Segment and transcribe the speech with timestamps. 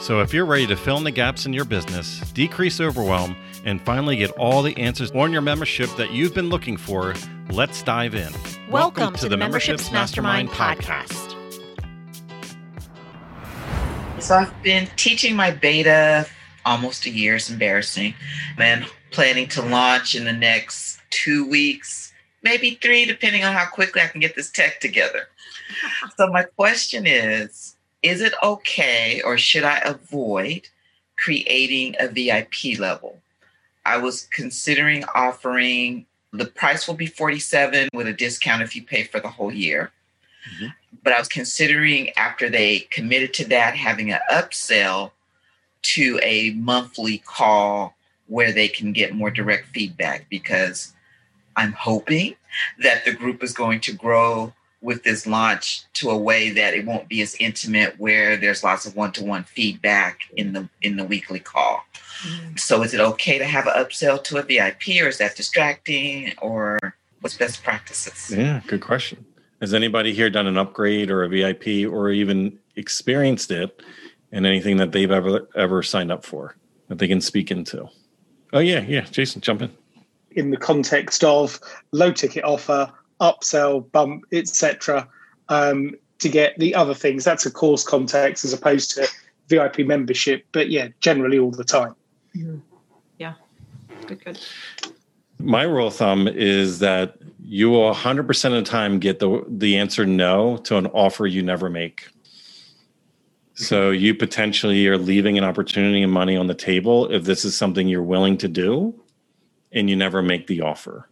[0.00, 3.34] So, if you're ready to fill in the gaps in your business, decrease overwhelm,
[3.64, 7.14] and finally get all the answers on your membership that you've been looking for,
[7.50, 8.32] let's dive in.
[8.70, 11.32] Welcome, Welcome to, to, the Memberships, Mastermind, Mastermind podcast.
[14.20, 16.26] So, I've been teaching my beta
[16.66, 17.36] almost a year.
[17.36, 18.14] It's embarrassing.
[18.58, 24.02] And planning to launch in the next two weeks, maybe three, depending on how quickly
[24.02, 25.28] I can get this tech together.
[26.16, 27.75] so, my question is
[28.06, 30.68] is it okay or should I avoid
[31.16, 33.18] creating a VIP level?
[33.84, 39.04] I was considering offering the price will be 47 with a discount if you pay
[39.04, 39.90] for the whole year.
[40.54, 40.66] Mm-hmm.
[41.02, 45.12] But I was considering after they committed to that having an upsell
[45.82, 47.94] to a monthly call
[48.26, 50.92] where they can get more direct feedback because
[51.54, 52.34] I'm hoping
[52.82, 56.84] that the group is going to grow with this launch to a way that it
[56.84, 61.40] won't be as intimate where there's lots of one-to-one feedback in the in the weekly
[61.40, 61.82] call.
[62.22, 62.56] Mm-hmm.
[62.56, 66.32] so is it okay to have an upsell to a vip or is that distracting
[66.40, 66.78] or
[67.20, 68.34] what's best practices?
[68.34, 69.24] Yeah good question.
[69.60, 73.82] Has anybody here done an upgrade or a vip or even experienced it
[74.32, 76.56] in anything that they've ever ever signed up for
[76.88, 77.88] that they can speak into?
[78.52, 79.72] Oh yeah yeah jason jump in.
[80.32, 81.60] In the context of
[81.92, 85.08] low ticket offer upsell, bump, etc.,
[85.48, 87.24] um, to get the other things.
[87.24, 89.06] That's a course context as opposed to
[89.48, 90.46] VIP membership.
[90.52, 91.94] But yeah, generally all the time.
[92.34, 92.58] Mm-hmm.
[93.18, 93.34] Yeah,
[94.06, 94.40] good, good.
[95.38, 99.76] My rule of thumb is that you will 100% of the time get the the
[99.76, 102.08] answer no to an offer you never make.
[103.54, 107.56] So you potentially are leaving an opportunity and money on the table if this is
[107.56, 108.94] something you're willing to do
[109.72, 111.08] and you never make the offer.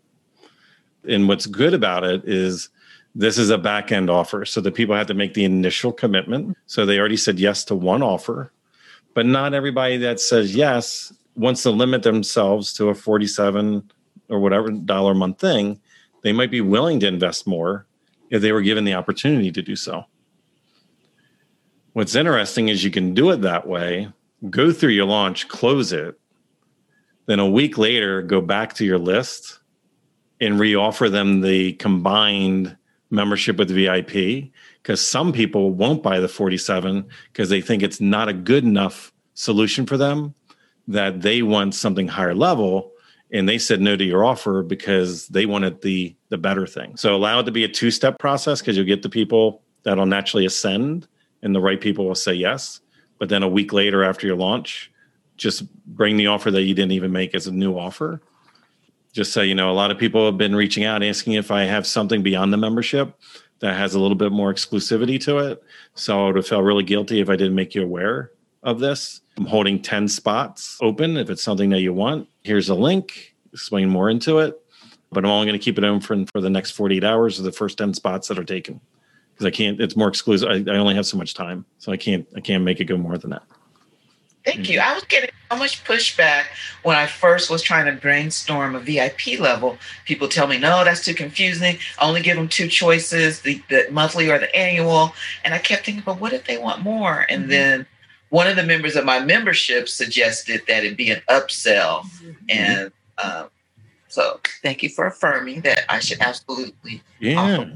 [1.08, 2.68] And what's good about it is
[3.14, 4.44] this is a back end offer.
[4.44, 6.56] So the people have to make the initial commitment.
[6.66, 8.52] So they already said yes to one offer,
[9.14, 13.90] but not everybody that says yes wants to limit themselves to a 47
[14.28, 15.80] or whatever dollar a month thing.
[16.22, 17.86] They might be willing to invest more
[18.30, 20.04] if they were given the opportunity to do so.
[21.92, 24.08] What's interesting is you can do it that way,
[24.50, 26.18] go through your launch, close it,
[27.26, 29.60] then a week later, go back to your list
[30.40, 32.76] and reoffer them the combined
[33.10, 34.50] membership with VIP
[34.82, 39.12] because some people won't buy the 47 because they think it's not a good enough
[39.34, 40.34] solution for them
[40.88, 42.92] that they want something higher level
[43.32, 46.96] and they said no to your offer because they wanted the the better thing.
[46.96, 50.06] So allow it to be a two step process because you'll get the people that'll
[50.06, 51.08] naturally ascend
[51.42, 52.80] and the right people will say yes.
[53.18, 54.90] But then a week later after your launch
[55.36, 58.20] just bring the offer that you didn't even make as a new offer
[59.14, 61.62] just so you know, a lot of people have been reaching out asking if I
[61.62, 63.14] have something beyond the membership
[63.60, 65.62] that has a little bit more exclusivity to it.
[65.94, 68.32] So I would have felt really guilty if I didn't make you aware
[68.64, 69.20] of this.
[69.36, 71.16] I'm holding 10 spots open.
[71.16, 74.60] If it's something that you want, here's a link, explain more into it.
[75.12, 77.52] But I'm only going to keep it open for, the next 48 hours of the
[77.52, 78.80] first 10 spots that are taken.
[79.32, 80.48] Because I can't, it's more exclusive.
[80.48, 81.64] I, I only have so much time.
[81.78, 83.44] So I can't, I can't make it go more than that.
[84.44, 84.78] Thank you.
[84.78, 86.44] I was getting so much pushback
[86.82, 89.78] when I first was trying to brainstorm a VIP level.
[90.04, 91.78] People tell me, no, that's too confusing.
[91.98, 95.14] I only give them two choices, the, the monthly or the annual.
[95.44, 97.24] And I kept thinking, but what if they want more?
[97.30, 97.50] And mm-hmm.
[97.50, 97.86] then
[98.28, 102.02] one of the members of my membership suggested that it be an upsell.
[102.02, 102.32] Mm-hmm.
[102.50, 103.48] And um,
[104.08, 107.02] so thank you for affirming that I should absolutely.
[107.18, 107.66] Yeah.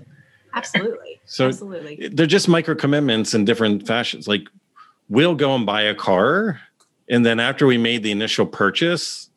[0.55, 1.21] Absolutely.
[1.25, 2.09] So absolutely.
[2.09, 4.29] They're just micro commitments in different fashions.
[4.29, 4.49] Like
[5.08, 6.60] we'll go and buy a car.
[7.10, 9.31] And then after we made the initial purchase,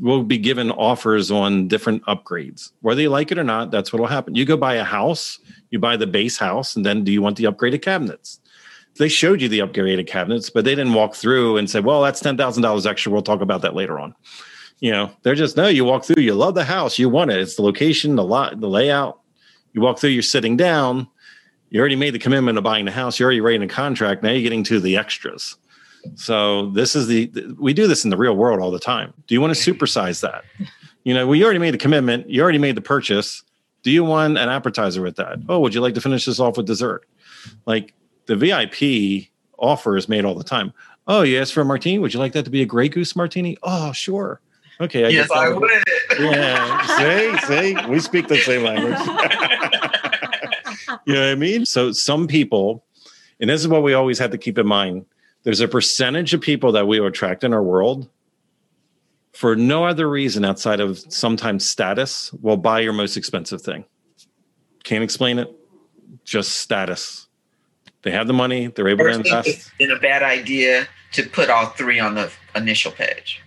[0.00, 2.72] we'll be given offers on different upgrades.
[2.80, 4.34] Whether you like it or not, that's what will happen.
[4.34, 5.38] You go buy a house,
[5.70, 8.40] you buy the base house, and then do you want the upgraded cabinets?
[8.98, 12.22] They showed you the upgraded cabinets, but they didn't walk through and say, well, that's
[12.22, 13.12] $10,000 extra.
[13.12, 14.14] We'll talk about that later on.
[14.80, 17.38] You know, they're just, no, you walk through, you love the house, you want it.
[17.38, 19.20] It's the location, the lot, the layout.
[19.72, 21.06] You walk through, you're sitting down,
[21.72, 23.18] you already made the commitment of buying the house.
[23.18, 24.22] You're already writing a contract.
[24.22, 25.56] Now you're getting to the extras.
[26.16, 29.14] So this is the we do this in the real world all the time.
[29.26, 30.44] Do you want to supersize that?
[31.04, 32.28] You know, well, you already made the commitment.
[32.28, 33.42] You already made the purchase.
[33.82, 35.38] Do you want an appetizer with that?
[35.48, 37.04] Oh, would you like to finish this off with dessert?
[37.66, 37.94] Like
[38.26, 39.28] the VIP
[39.58, 40.72] offer is made all the time.
[41.08, 41.98] Oh, you asked for a martini.
[41.98, 43.56] Would you like that to be a Grey Goose martini?
[43.62, 44.40] Oh, sure.
[44.80, 45.04] Okay.
[45.04, 45.70] I yes, just I thought- would.
[46.18, 47.38] Yeah.
[47.46, 48.98] see, see, we speak the same language.
[51.04, 51.66] you know what I mean?
[51.66, 52.84] So some people,
[53.40, 55.06] and this is what we always have to keep in mind.
[55.42, 58.08] There's a percentage of people that we attract in our world
[59.32, 63.84] for no other reason outside of sometimes status will buy your most expensive thing.
[64.84, 65.50] Can't explain it.
[66.24, 67.28] Just status.
[68.02, 69.48] They have the money, they're able to invest.
[69.48, 73.40] It's been a bad idea to put all three on the initial page.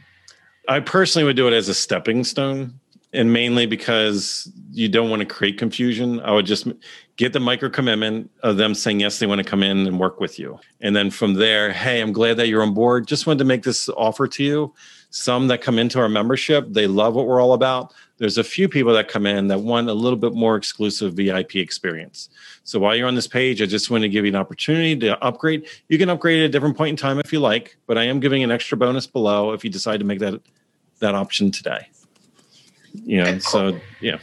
[0.67, 2.79] I personally would do it as a stepping stone,
[3.15, 6.19] and mainly because you don't want to create confusion.
[6.19, 6.67] I would just
[7.15, 10.19] get the micro commitment of them saying yes, they want to come in and work
[10.19, 13.07] with you, and then from there, hey, I'm glad that you're on board.
[13.07, 14.73] Just wanted to make this offer to you.
[15.09, 17.93] Some that come into our membership, they love what we're all about.
[18.17, 21.55] There's a few people that come in that want a little bit more exclusive VIP
[21.55, 22.29] experience.
[22.63, 25.21] So while you're on this page, I just want to give you an opportunity to
[25.23, 25.67] upgrade.
[25.87, 28.19] You can upgrade at a different point in time if you like, but I am
[28.19, 30.41] giving an extra bonus below if you decide to make that
[30.99, 31.87] that option today.
[33.03, 34.19] You know, so yeah,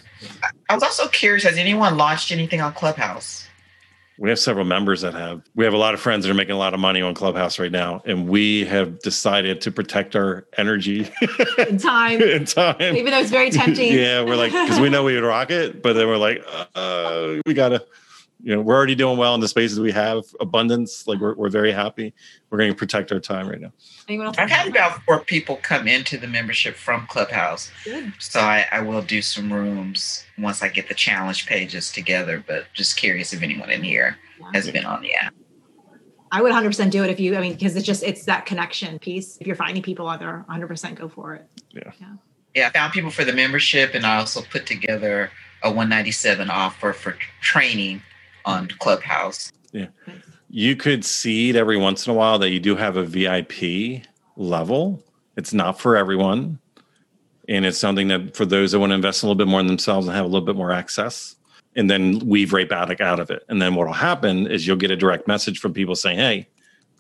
[0.68, 3.48] I was also curious, has anyone launched anything on Clubhouse?
[4.18, 5.42] we have several members that have.
[5.56, 7.58] We have a lot of friends that are making a lot of money on Clubhouse
[7.58, 11.10] right now, and we have decided to protect our energy
[11.58, 12.76] In time, and time.
[12.96, 13.92] even though it's very tempting.
[13.92, 17.36] yeah, we're like because we know we would rock it, but then we're like, uh,
[17.46, 17.84] we gotta.
[18.42, 21.06] You know, we're already doing well in the spaces we have abundance.
[21.06, 22.12] Like we're we're very happy.
[22.50, 23.72] We're going to protect our time right now.
[24.08, 27.70] I've had about four people come into the membership from Clubhouse.
[27.84, 28.12] Good.
[28.18, 32.66] So I, I will do some rooms once I get the challenge pages together, but
[32.74, 34.18] just curious if anyone in here
[34.52, 35.34] has been on the app.
[36.32, 38.98] I would 100% do it if you, I mean, because it's just, it's that connection
[38.98, 39.36] piece.
[39.36, 41.46] If you're finding people out there, 100% go for it.
[41.70, 41.92] Yeah.
[42.54, 45.30] Yeah, I found people for the membership and I also put together
[45.62, 48.02] a 197 offer for training
[48.44, 49.52] on Clubhouse.
[49.72, 49.86] Yeah.
[50.50, 54.04] You could seed every once in a while that you do have a VIP
[54.36, 55.02] level.
[55.36, 56.58] It's not for everyone.
[57.48, 59.66] And it's something that for those that want to invest a little bit more in
[59.66, 61.36] themselves and have a little bit more access,
[61.74, 63.42] and then weave right back out of it.
[63.48, 66.48] And then what will happen is you'll get a direct message from people saying, Hey,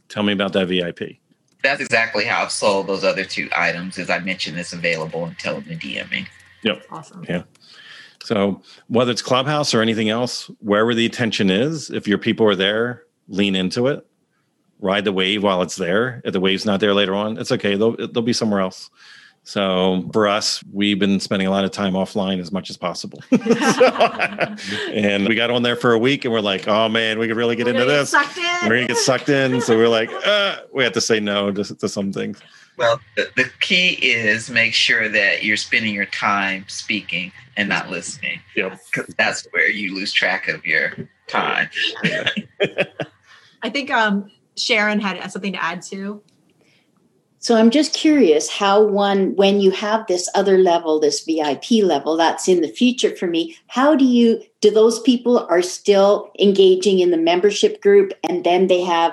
[0.08, 1.18] tell me about that VIP.
[1.62, 3.98] That's exactly how I've sold those other two items.
[3.98, 6.26] As I mentioned, it's available and tell them to DM me.
[6.62, 6.86] Yep.
[6.90, 7.24] Awesome.
[7.28, 7.42] Yeah.
[8.24, 12.54] So whether it's Clubhouse or anything else, wherever the attention is, if your people are
[12.54, 14.06] there, lean into it.
[14.80, 16.20] Ride the wave while it's there.
[16.24, 17.76] If the wave's not there later on, it's okay.
[17.76, 18.90] They'll they'll be somewhere else.
[19.44, 23.20] So for us, we've been spending a lot of time offline as much as possible.
[24.92, 27.36] and we got on there for a week and we're like, oh man, we could
[27.36, 28.10] really get We're into gonna this.
[28.10, 28.44] sucked in.
[28.62, 29.60] We're gonna get sucked in.
[29.60, 32.40] So we're like, uh, we have to say no to, to some things.
[32.78, 37.90] Well, the, the key is make sure that you're spending your time speaking and not
[37.90, 38.40] listening.
[38.56, 38.80] Yep.
[38.92, 40.94] Because that's where you lose track of your
[41.26, 41.68] time.
[43.62, 46.22] I think um, Sharon had something to add too.
[47.42, 52.16] So I'm just curious how one, when you have this other level, this VIP level,
[52.16, 57.00] that's in the future for me, how do you, do those people are still engaging
[57.00, 59.12] in the membership group and then they have,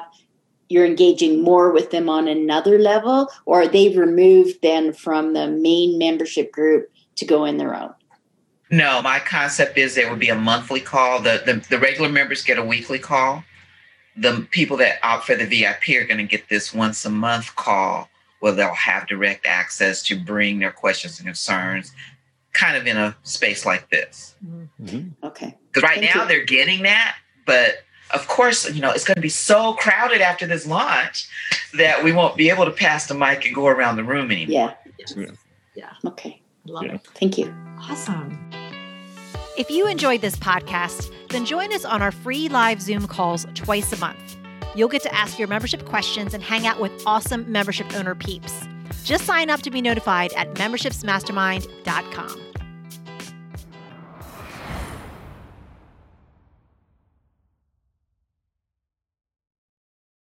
[0.68, 5.48] you're engaging more with them on another level or are they removed then from the
[5.48, 7.96] main membership group to go in their own?
[8.70, 11.20] No, my concept is there would be a monthly call.
[11.20, 13.44] The, the, the regular members get a weekly call.
[14.16, 17.56] The people that opt for the VIP are going to get this once a month
[17.56, 18.08] call
[18.40, 21.92] where they'll have direct access to bring their questions and concerns
[22.54, 24.36] kind of in a space like this.
[24.82, 25.12] Mhm.
[25.24, 25.56] Okay.
[25.68, 26.28] Because right Thank now you.
[26.28, 30.48] they're getting that, but of course, you know, it's going to be so crowded after
[30.48, 31.28] this launch
[31.76, 34.76] that we won't be able to pass the mic and go around the room anymore.
[35.08, 35.26] Yeah.
[35.76, 35.92] Yeah.
[36.06, 36.42] Okay.
[36.66, 36.94] Love Yeah.
[36.96, 37.08] it.
[37.14, 37.54] Thank you.
[37.80, 38.36] Awesome.
[39.58, 43.94] If you enjoyed this podcast, then join us on our free live Zoom calls twice
[43.94, 44.38] a month.
[44.76, 48.68] You'll get to ask your membership questions and hang out with awesome membership owner peeps.
[49.04, 52.49] Just sign up to be notified at membershipsmastermind.com.